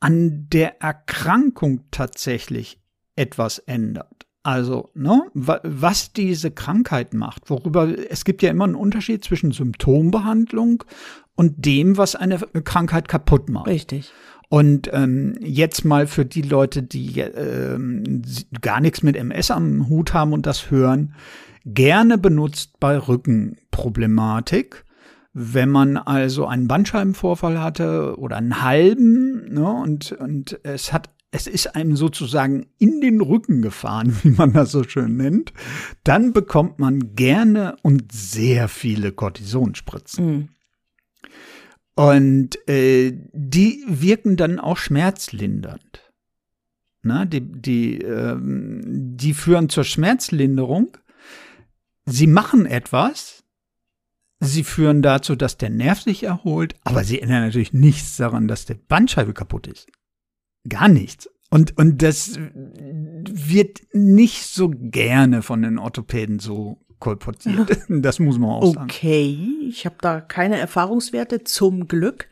[0.00, 2.80] an der Erkrankung tatsächlich
[3.16, 4.26] etwas ändert.
[4.42, 10.84] Also, ne, was diese Krankheit macht, worüber es gibt ja immer einen Unterschied zwischen Symptombehandlung
[11.34, 13.66] und dem, was eine Krankheit kaputt macht.
[13.66, 14.12] Richtig.
[14.48, 18.22] Und ähm, jetzt mal für die Leute, die ähm,
[18.62, 21.14] gar nichts mit MS am Hut haben und das hören,
[21.66, 24.84] gerne benutzt bei Rückenproblematik.
[25.40, 31.46] Wenn man also einen Bandscheibenvorfall hatte oder einen halben ne, und, und es hat es
[31.46, 35.52] ist einem sozusagen in den Rücken gefahren, wie man das so schön nennt,
[36.04, 40.26] dann bekommt man gerne und sehr viele Cortisonspritzen.
[40.26, 40.48] Mhm.
[41.94, 46.12] Und äh, die wirken dann auch schmerzlindernd.
[47.02, 48.82] Na, die, die, ähm,
[49.16, 50.96] die führen zur Schmerzlinderung.
[52.06, 53.37] Sie machen etwas,
[54.40, 58.64] sie führen dazu, dass der Nerv sich erholt, aber sie ändern natürlich nichts daran, dass
[58.64, 59.88] der Bandscheibe kaputt ist.
[60.68, 61.28] Gar nichts.
[61.50, 67.78] Und, und das wird nicht so gerne von den Orthopäden so kolportiert.
[67.88, 68.90] Das muss man auch sagen.
[68.90, 72.28] Okay, ich habe da keine Erfahrungswerte, zum Glück.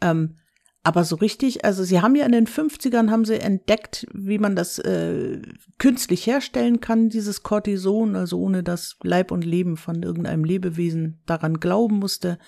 [0.00, 0.38] Ähm,
[0.86, 4.54] aber so richtig, also sie haben ja in den 50ern haben sie entdeckt, wie man
[4.54, 5.42] das äh,
[5.78, 11.58] künstlich herstellen kann, dieses Cortison, also ohne dass Leib und Leben von irgendeinem Lebewesen daran
[11.58, 12.38] glauben musste.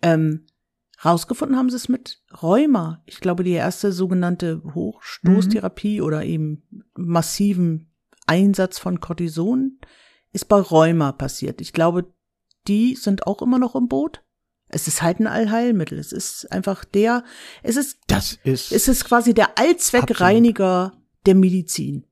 [0.00, 0.46] Ähm,
[1.04, 3.02] Rausgefunden haben sie es mit Rheuma.
[3.04, 6.06] Ich glaube, die erste sogenannte Hochstoßtherapie mhm.
[6.06, 6.62] oder eben
[6.94, 7.92] massiven
[8.26, 9.78] Einsatz von Cortison
[10.32, 11.60] ist bei Rheuma passiert.
[11.60, 12.06] Ich glaube,
[12.66, 14.23] die sind auch immer noch im Boot.
[14.74, 15.98] Es ist halt ein Allheilmittel.
[15.98, 17.22] Es ist einfach der,
[17.62, 21.04] es ist, das ist, es ist quasi der Allzweckreiniger absolut.
[21.26, 22.04] der Medizin.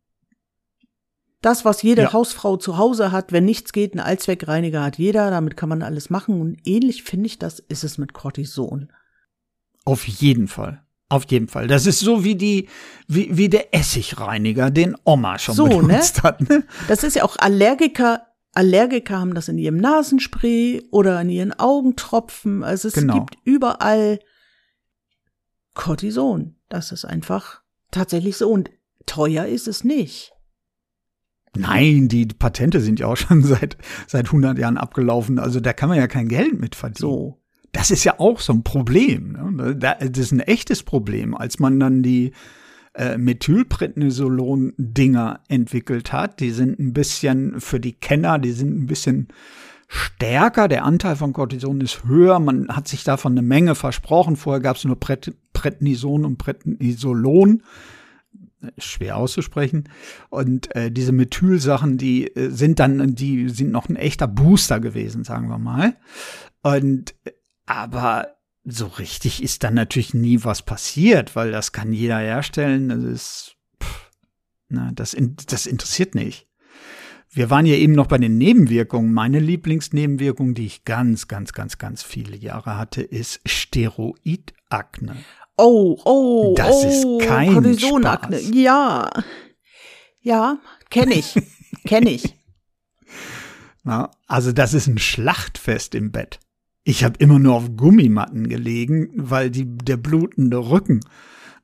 [1.41, 2.13] Das, was jede ja.
[2.13, 6.09] Hausfrau zu Hause hat, wenn nichts geht, ein Allzweckreiniger hat jeder, damit kann man alles
[6.09, 6.41] machen.
[6.41, 8.93] Und ähnlich finde ich das, ist es mit Cortison.
[9.85, 10.85] Auf jeden Fall.
[11.09, 11.67] Auf jeden Fall.
[11.67, 12.69] Das ist so wie die,
[13.09, 16.23] wie, wie der Essigreiniger, den Oma schon so, benutzt ne?
[16.23, 16.49] hat.
[16.49, 16.65] Ne?
[16.89, 18.23] Das ist ja auch Allergiker.
[18.53, 22.63] Allergiker haben das in ihrem Nasenspray oder in ihren Augentropfen.
[22.63, 23.15] Also es genau.
[23.21, 24.21] gibt überall
[25.75, 26.57] Cortison.
[26.69, 28.51] Das ist einfach tatsächlich so.
[28.51, 28.71] Und
[29.07, 30.33] teuer ist es nicht.
[31.57, 35.39] Nein, die Patente sind ja auch schon seit, seit 100 Jahren abgelaufen.
[35.39, 37.01] Also da kann man ja kein Geld mit verdienen.
[37.01, 37.39] So.
[37.73, 39.33] Das ist ja auch so ein Problem.
[39.57, 39.77] Ne?
[39.77, 41.35] Das ist ein echtes Problem.
[41.35, 42.33] Als man dann die
[42.95, 49.29] äh, Methylprednisolon-Dinger entwickelt hat, die sind ein bisschen, für die Kenner, die sind ein bisschen
[49.89, 50.69] stärker.
[50.69, 52.39] Der Anteil von Cortison ist höher.
[52.39, 54.37] Man hat sich davon eine Menge versprochen.
[54.37, 57.63] Vorher gab es nur Prednison und Prednisolon
[58.79, 59.89] schwer auszusprechen.
[60.31, 65.25] Und äh, diese Methylsachen, die äh, sind dann, die sind noch ein echter Booster gewesen,
[65.25, 65.97] sagen wir mal.
[66.63, 67.15] Und
[67.67, 68.29] aber
[68.65, 72.89] so richtig ist dann natürlich nie was passiert, weil das kann jeder herstellen.
[72.89, 74.11] Das ist, pff,
[74.69, 76.47] na, das, das interessiert nicht.
[77.35, 79.13] Wir waren ja eben noch bei den Nebenwirkungen.
[79.13, 85.17] Meine Lieblingsnebenwirkung, die ich ganz, ganz, ganz, ganz viele Jahre hatte, ist Steroidakne.
[85.57, 88.39] Oh, oh, das oh, ist kein Kortisonakne.
[88.39, 89.11] Ja.
[90.21, 90.59] Ja,
[90.91, 91.35] kenne ich.
[91.87, 92.35] kenne ich.
[93.83, 96.39] Na, also das ist ein Schlachtfest im Bett.
[96.85, 101.01] Ich habe immer nur auf Gummimatten gelegen, weil die der blutende Rücken.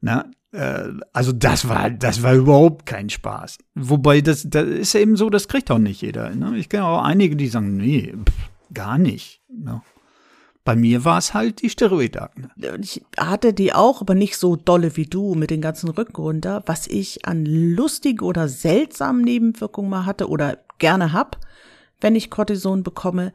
[0.01, 3.59] Na, äh, also das war das war überhaupt kein Spaß.
[3.75, 6.35] Wobei das das ist eben so, das kriegt auch nicht jeder.
[6.35, 6.57] Ne?
[6.57, 9.43] Ich kenne auch einige, die sagen, nee, pff, gar nicht.
[9.49, 9.83] Ne?
[10.69, 12.51] Bei mir war es halt die Steroidakne.
[12.83, 16.63] Ich hatte die auch, aber nicht so dolle wie du mit den ganzen Rücken runter.
[16.67, 21.39] Was ich an lustigen oder seltsamen Nebenwirkungen mal hatte oder gerne hab,
[22.03, 23.33] wenn ich Cortison bekomme,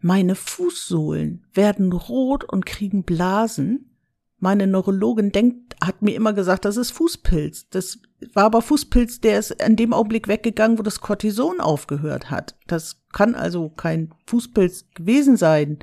[0.00, 3.90] meine Fußsohlen werden rot und kriegen Blasen.
[4.38, 7.68] Meine Neurologin denkt, hat mir immer gesagt, das ist Fußpilz.
[7.68, 7.98] Das
[8.32, 12.56] war aber Fußpilz, der ist in dem Augenblick weggegangen, wo das Cortison aufgehört hat.
[12.66, 15.78] Das kann also kein Fußpilz gewesen sein.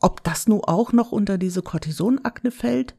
[0.00, 2.96] Ob das nun auch noch unter diese Cortisonakne fällt,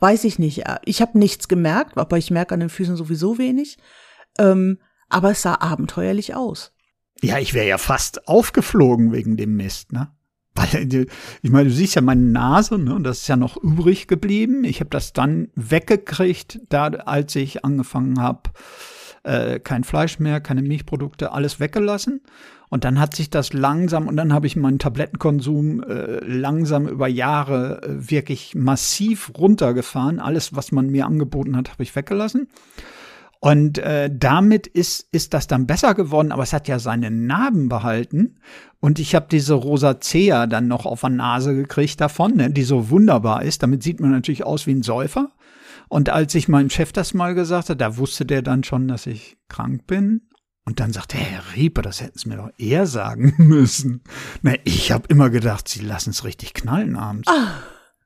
[0.00, 0.64] weiß ich nicht.
[0.84, 3.78] Ich habe nichts gemerkt, aber ich merke an den Füßen sowieso wenig.
[4.38, 4.78] Ähm,
[5.10, 6.72] aber es sah abenteuerlich aus.
[7.22, 10.08] Ja, ich wäre ja fast aufgeflogen wegen dem Mist, ne?
[10.54, 11.06] Weil,
[11.42, 14.64] ich meine, du siehst ja meine Nase, ne, und das ist ja noch übrig geblieben.
[14.64, 18.50] Ich habe das dann weggekriegt, da als ich angefangen habe,
[19.22, 22.22] äh, kein Fleisch mehr, keine Milchprodukte, alles weggelassen.
[22.68, 27.08] Und dann hat sich das langsam, und dann habe ich meinen Tablettenkonsum äh, langsam über
[27.08, 30.20] Jahre äh, wirklich massiv runtergefahren.
[30.20, 32.48] Alles, was man mir angeboten hat, habe ich weggelassen.
[33.42, 37.70] Und äh, damit ist, ist das dann besser geworden, aber es hat ja seine Narben
[37.70, 38.38] behalten.
[38.80, 42.90] Und ich habe diese Rosacea dann noch auf der Nase gekriegt davon, ne, die so
[42.90, 43.62] wunderbar ist.
[43.62, 45.32] Damit sieht man natürlich aus wie ein Säufer.
[45.88, 49.06] Und als ich meinem Chef das mal gesagt habe, da wusste der dann schon, dass
[49.06, 50.28] ich krank bin.
[50.66, 54.02] Und dann sagte er, Herr Rieper, das hätten Sie mir doch eher sagen müssen.
[54.42, 57.28] Na, ich habe immer gedacht, Sie lassen es richtig knallen abends.
[57.28, 57.54] Ah.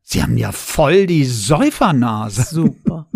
[0.03, 2.43] Sie haben ja voll die Säufernase.
[2.43, 3.11] Super.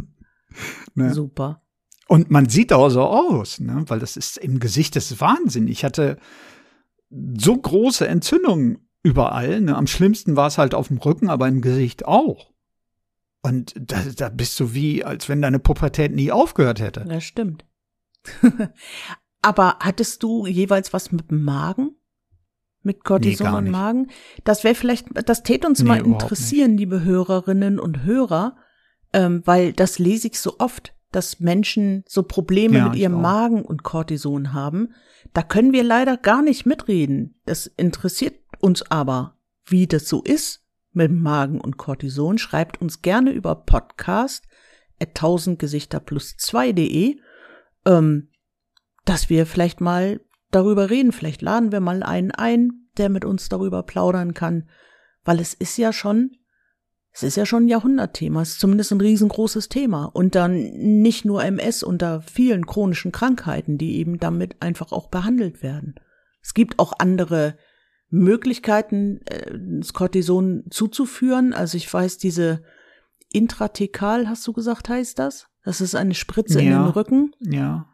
[0.94, 1.14] ne?
[1.14, 1.62] Super.
[2.08, 3.84] Und man sieht auch so aus, ne?
[3.86, 5.68] weil das ist im Gesicht des Wahnsinn.
[5.68, 6.16] Ich hatte
[7.10, 9.60] so große Entzündungen überall.
[9.60, 9.76] Ne?
[9.76, 12.50] Am schlimmsten war es halt auf dem Rücken, aber im Gesicht auch.
[13.42, 17.04] Und da, da bist du wie, als wenn deine Pubertät nie aufgehört hätte.
[17.06, 17.66] Das stimmt.
[19.42, 21.90] aber hattest du jeweils was mit dem Magen?
[22.82, 24.10] Mit Cortison nee, und Magen?
[24.44, 28.56] Das wäre vielleicht, das täte uns nee, mal interessieren, liebe Hörerinnen und Hörer,
[29.12, 33.62] ähm, weil das lese ich so oft dass Menschen so Probleme ja, mit ihrem Magen
[33.62, 34.94] und Cortison haben.
[35.32, 37.40] Da können wir leider gar nicht mitreden.
[37.46, 42.38] Das interessiert uns aber, wie das so ist mit Magen und Cortison.
[42.38, 44.44] Schreibt uns gerne über Podcast
[45.00, 47.16] at 1000 Gesichter plus 2.de,
[47.86, 48.28] ähm,
[49.04, 51.12] dass wir vielleicht mal darüber reden.
[51.12, 54.68] Vielleicht laden wir mal einen ein, der mit uns darüber plaudern kann,
[55.24, 56.32] weil es ist ja schon
[57.12, 60.04] es ist ja schon ein Jahrhundertthema, es ist zumindest ein riesengroßes Thema.
[60.04, 60.54] Und dann
[61.00, 65.96] nicht nur MS unter vielen chronischen Krankheiten, die eben damit einfach auch behandelt werden.
[66.42, 67.56] Es gibt auch andere
[68.10, 71.52] Möglichkeiten, äh, das Cortison zuzuführen.
[71.52, 72.62] Also ich weiß, diese
[73.32, 75.48] Intratekal, hast du gesagt, heißt das?
[75.64, 77.32] Das ist eine Spritze ja, in den Rücken.
[77.40, 77.86] Ja.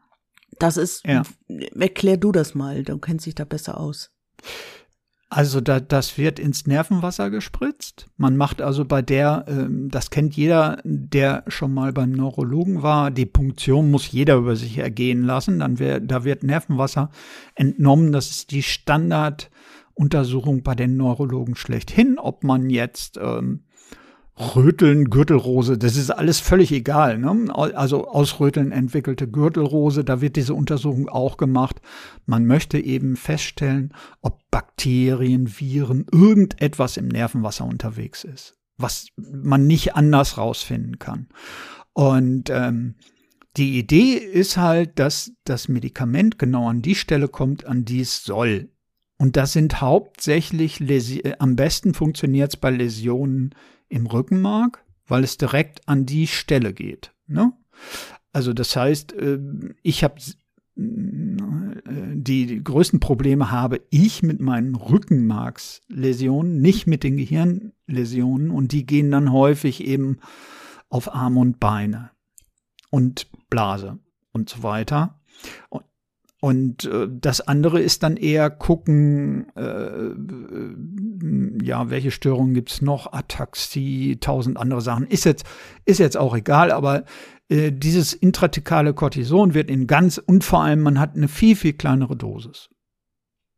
[0.58, 1.22] Das ist, ja.
[1.48, 4.12] erklär du das mal, du kennst dich da besser aus.
[5.36, 8.06] Also da, das wird ins Nervenwasser gespritzt.
[8.16, 13.10] Man macht also bei der, ähm, das kennt jeder, der schon mal beim Neurologen war,
[13.10, 15.58] die Punktion muss jeder über sich ergehen lassen.
[15.58, 17.10] Dann wär, da wird Nervenwasser
[17.56, 18.12] entnommen.
[18.12, 23.64] Das ist die Standarduntersuchung bei den Neurologen schlechthin, ob man jetzt ähm,
[24.36, 27.18] Röteln, Gürtelrose, das ist alles völlig egal.
[27.18, 27.54] Ne?
[27.54, 31.80] Also ausröteln entwickelte Gürtelrose, da wird diese Untersuchung auch gemacht.
[32.26, 39.94] Man möchte eben feststellen, ob Bakterien, Viren, irgendetwas im Nervenwasser unterwegs ist, was man nicht
[39.94, 41.28] anders rausfinden kann.
[41.92, 42.96] Und ähm,
[43.56, 48.24] die Idee ist halt, dass das Medikament genau an die Stelle kommt, an die es
[48.24, 48.68] soll.
[49.18, 53.54] Und das sind hauptsächlich, Läsi am besten funktioniert es bei Läsionen
[53.88, 57.12] im Rückenmark, weil es direkt an die Stelle geht.
[57.26, 57.52] Ne?
[58.32, 59.38] Also das heißt, äh,
[59.82, 60.16] ich habe
[60.76, 60.82] äh,
[62.14, 68.84] die, die größten Probleme habe ich mit meinen Rückenmarksläsionen, nicht mit den Gehirnläsionen und die
[68.84, 70.18] gehen dann häufig eben
[70.88, 72.10] auf Arme und Beine
[72.90, 73.98] und Blase
[74.32, 75.20] und so weiter.
[75.68, 75.84] Und
[76.44, 80.10] und äh, das andere ist dann eher gucken, äh,
[81.64, 85.06] ja, welche Störungen gibt's noch, Ataxie, tausend andere Sachen.
[85.06, 85.46] Ist jetzt,
[85.86, 87.04] ist jetzt auch egal, aber
[87.48, 91.72] äh, dieses intratekale Cortison wird in ganz, und vor allem, man hat eine viel, viel
[91.72, 92.68] kleinere Dosis.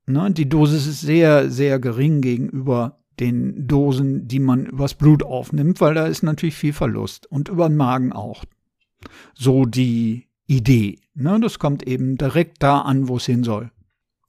[0.07, 0.31] Ne?
[0.31, 5.94] Die Dosis ist sehr, sehr gering gegenüber den Dosen, die man übers Blut aufnimmt, weil
[5.94, 8.44] da ist natürlich viel Verlust und über den Magen auch.
[9.35, 11.00] So die Idee.
[11.14, 13.70] Ne, das kommt eben direkt da an, wo es hin soll.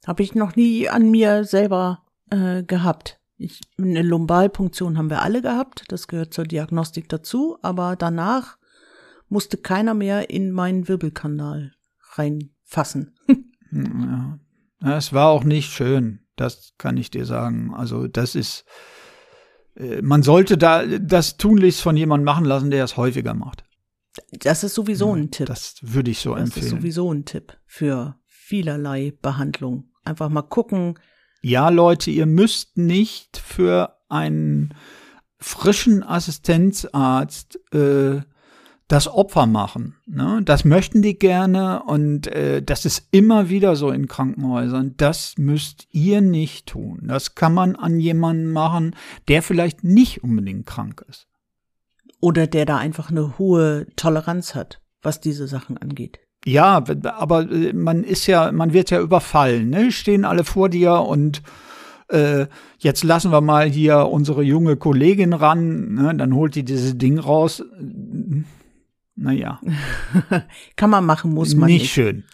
[0.06, 3.20] Habe ich noch nie an mir selber äh, gehabt.
[3.36, 8.58] Ich, eine Lumbalpunktion haben wir alle gehabt, das gehört zur Diagnostik dazu, aber danach
[9.28, 11.72] musste keiner mehr in meinen Wirbelkanal
[12.14, 13.14] reinfassen.
[13.70, 14.38] ja.
[14.80, 17.74] Es war auch nicht schön, das kann ich dir sagen.
[17.74, 18.64] Also das ist,
[19.76, 23.67] äh, man sollte da das tunlichst von jemandem machen lassen, der es häufiger macht.
[24.32, 25.46] Das ist sowieso ein Tipp.
[25.46, 26.64] Das würde ich so das empfehlen.
[26.64, 29.90] Das ist sowieso ein Tipp für vielerlei Behandlung.
[30.04, 30.98] Einfach mal gucken.
[31.42, 34.74] Ja, Leute, ihr müsst nicht für einen
[35.38, 38.20] frischen Assistenzarzt äh,
[38.88, 39.96] das Opfer machen.
[40.06, 40.40] Ne?
[40.44, 44.94] Das möchten die gerne und äh, das ist immer wieder so in Krankenhäusern.
[44.96, 47.02] Das müsst ihr nicht tun.
[47.02, 48.96] Das kann man an jemanden machen,
[49.28, 51.27] der vielleicht nicht unbedingt krank ist.
[52.20, 56.18] Oder der da einfach eine hohe Toleranz hat, was diese Sachen angeht.
[56.44, 59.92] Ja, aber äh, man ist ja, man wird ja überfallen, ne?
[59.92, 61.42] Stehen alle vor dir und
[62.08, 62.46] äh,
[62.78, 66.14] jetzt lassen wir mal hier unsere junge Kollegin ran, ne?
[66.16, 67.62] dann holt die dieses Ding raus.
[69.14, 69.60] Naja.
[70.76, 71.82] Kann man machen, muss man nicht.
[71.82, 72.24] Nicht schön.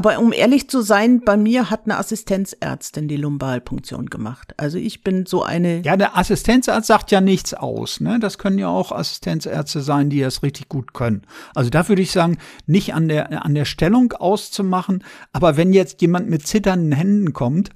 [0.00, 4.54] Aber um ehrlich zu sein, bei mir hat eine Assistenzärztin die Lumbalpunktion gemacht.
[4.56, 5.82] Also ich bin so eine.
[5.82, 8.00] Ja, der Assistenzarzt sagt ja nichts aus.
[8.00, 8.18] Ne?
[8.18, 11.20] Das können ja auch Assistenzärzte sein, die das richtig gut können.
[11.54, 15.04] Also da würde ich sagen, nicht an der, an der Stellung auszumachen.
[15.34, 17.68] Aber wenn jetzt jemand mit zitternden Händen kommt,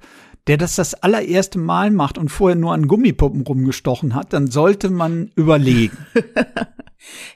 [0.47, 4.89] der das das allererste Mal macht und vorher nur an Gummipuppen rumgestochen hat, dann sollte
[4.89, 5.97] man überlegen.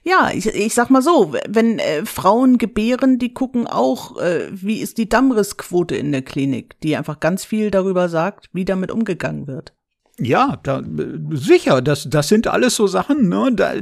[0.04, 4.80] Ja, ich, ich sag mal so, wenn äh, Frauen gebären, die gucken auch, äh, wie
[4.80, 9.48] ist die Dammrissquote in der Klinik, die einfach ganz viel darüber sagt, wie damit umgegangen
[9.48, 9.74] wird.
[10.22, 10.84] Ja, da,
[11.32, 13.52] sicher, das, das sind alles so Sachen, ne?
[13.56, 13.74] Da,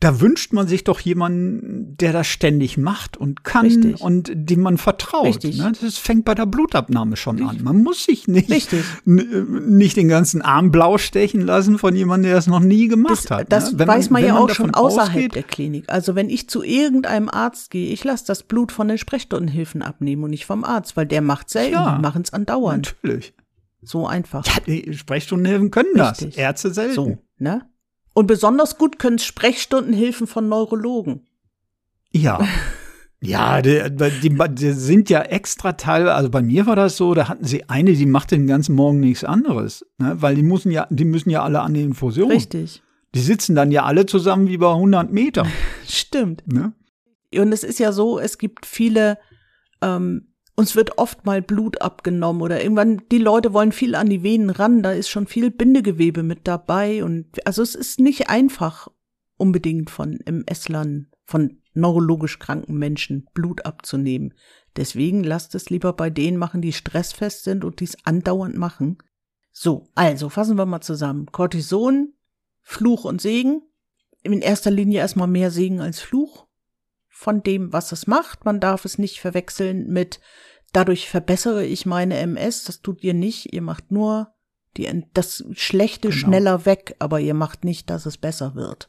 [0.00, 4.00] da wünscht man sich doch jemanden, der das ständig macht und kann Richtig.
[4.00, 5.26] und dem man vertraut.
[5.26, 5.58] Richtig.
[5.58, 5.72] Ne?
[5.80, 7.58] Das fängt bei der Blutabnahme schon Richtig.
[7.58, 7.64] an.
[7.64, 8.50] Man muss sich nicht,
[9.06, 13.12] n- nicht den ganzen Arm blau stechen lassen von jemandem, der das noch nie gemacht
[13.24, 13.52] Das, hat.
[13.52, 13.86] das ne?
[13.86, 15.84] Weiß man wenn ja auch schon außerhalb ausgeht- der Klinik.
[15.88, 20.22] Also wenn ich zu irgendeinem Arzt gehe, ich lasse das Blut von den Sprechstundenhilfen abnehmen
[20.24, 21.98] und nicht vom Arzt, weil der macht selten, Ja.
[22.00, 22.94] machen es andauernd.
[23.02, 23.32] Natürlich.
[23.82, 24.44] So einfach.
[24.66, 26.20] Ja, Sprechstundenhilfen können das.
[26.22, 26.38] Richtig.
[26.38, 26.94] Ärzte selten.
[26.94, 27.68] So, ne?
[28.14, 31.26] Und besonders gut können Sprechstundenhilfen von Neurologen.
[32.10, 32.40] Ja.
[33.20, 33.82] Ja, die,
[34.22, 37.68] die, die sind ja extra Teil, also bei mir war das so, da hatten sie
[37.68, 40.14] eine, die machte den ganzen Morgen nichts anderes, ne?
[40.20, 42.30] weil die müssen ja, die müssen ja alle an die Infusion.
[42.30, 42.80] Richtig.
[43.16, 45.44] Die sitzen dann ja alle zusammen wie bei 100 Meter.
[45.88, 46.44] Stimmt.
[46.46, 46.74] Ne?
[47.34, 49.18] Und es ist ja so, es gibt viele,
[49.82, 54.24] ähm, uns wird oft mal Blut abgenommen oder irgendwann, die Leute wollen viel an die
[54.24, 58.88] Venen ran, da ist schon viel Bindegewebe mit dabei und also es ist nicht einfach
[59.36, 64.34] unbedingt von MS-Lern, von neurologisch kranken Menschen Blut abzunehmen.
[64.74, 68.98] Deswegen lasst es lieber bei denen machen, die stressfest sind und dies andauernd machen.
[69.52, 71.26] So, also fassen wir mal zusammen.
[71.26, 72.14] Cortison,
[72.62, 73.62] Fluch und Segen.
[74.24, 76.47] In erster Linie erstmal mehr Segen als Fluch
[77.18, 78.44] von dem, was es macht.
[78.44, 80.20] Man darf es nicht verwechseln mit,
[80.72, 82.62] dadurch verbessere ich meine MS.
[82.62, 83.52] Das tut ihr nicht.
[83.52, 84.34] Ihr macht nur
[84.76, 86.20] die, das Schlechte Genau.
[86.20, 88.88] schneller weg, aber ihr macht nicht, dass es besser wird.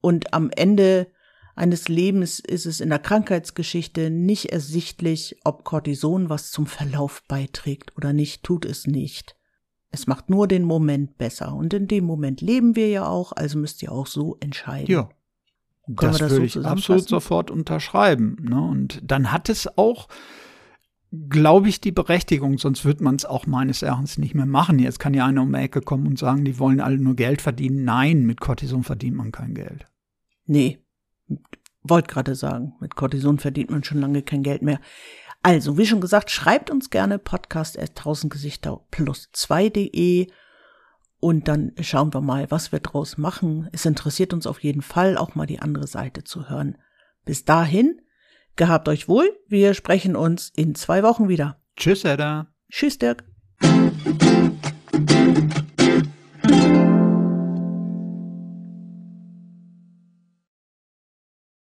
[0.00, 1.08] Und am Ende
[1.56, 7.96] eines Lebens ist es in der Krankheitsgeschichte nicht ersichtlich, ob Cortison was zum Verlauf beiträgt
[7.96, 9.34] oder nicht, tut es nicht.
[9.90, 11.52] Es macht nur den Moment besser.
[11.56, 14.92] Und in dem Moment leben wir ja auch, also müsst ihr auch so entscheiden.
[14.92, 15.10] Ja.
[15.86, 18.36] Können Das, das würde so ich absolut sofort unterschreiben.
[18.40, 18.60] Ne?
[18.60, 20.08] Und dann hat es auch,
[21.28, 24.78] glaube ich, die Berechtigung, sonst wird man es auch meines Erachtens nicht mehr machen.
[24.78, 27.42] Jetzt kann ja einer um die Ecke kommen und sagen, die wollen alle nur Geld
[27.42, 27.84] verdienen.
[27.84, 29.86] Nein, mit Cortison verdient man kein Geld.
[30.46, 30.78] Nee,
[31.82, 34.80] wollte gerade sagen, mit Cortison verdient man schon lange kein Geld mehr.
[35.42, 40.28] Also, wie schon gesagt, schreibt uns gerne podcast at 1000 Gesichter plus 2.de
[41.22, 43.68] und dann schauen wir mal, was wir draus machen.
[43.70, 46.78] Es interessiert uns auf jeden Fall, auch mal die andere Seite zu hören.
[47.24, 48.00] Bis dahin,
[48.56, 49.30] gehabt euch wohl.
[49.46, 51.60] Wir sprechen uns in zwei Wochen wieder.
[51.76, 52.48] Tschüss, Edda.
[52.72, 53.22] Tschüss, Dirk.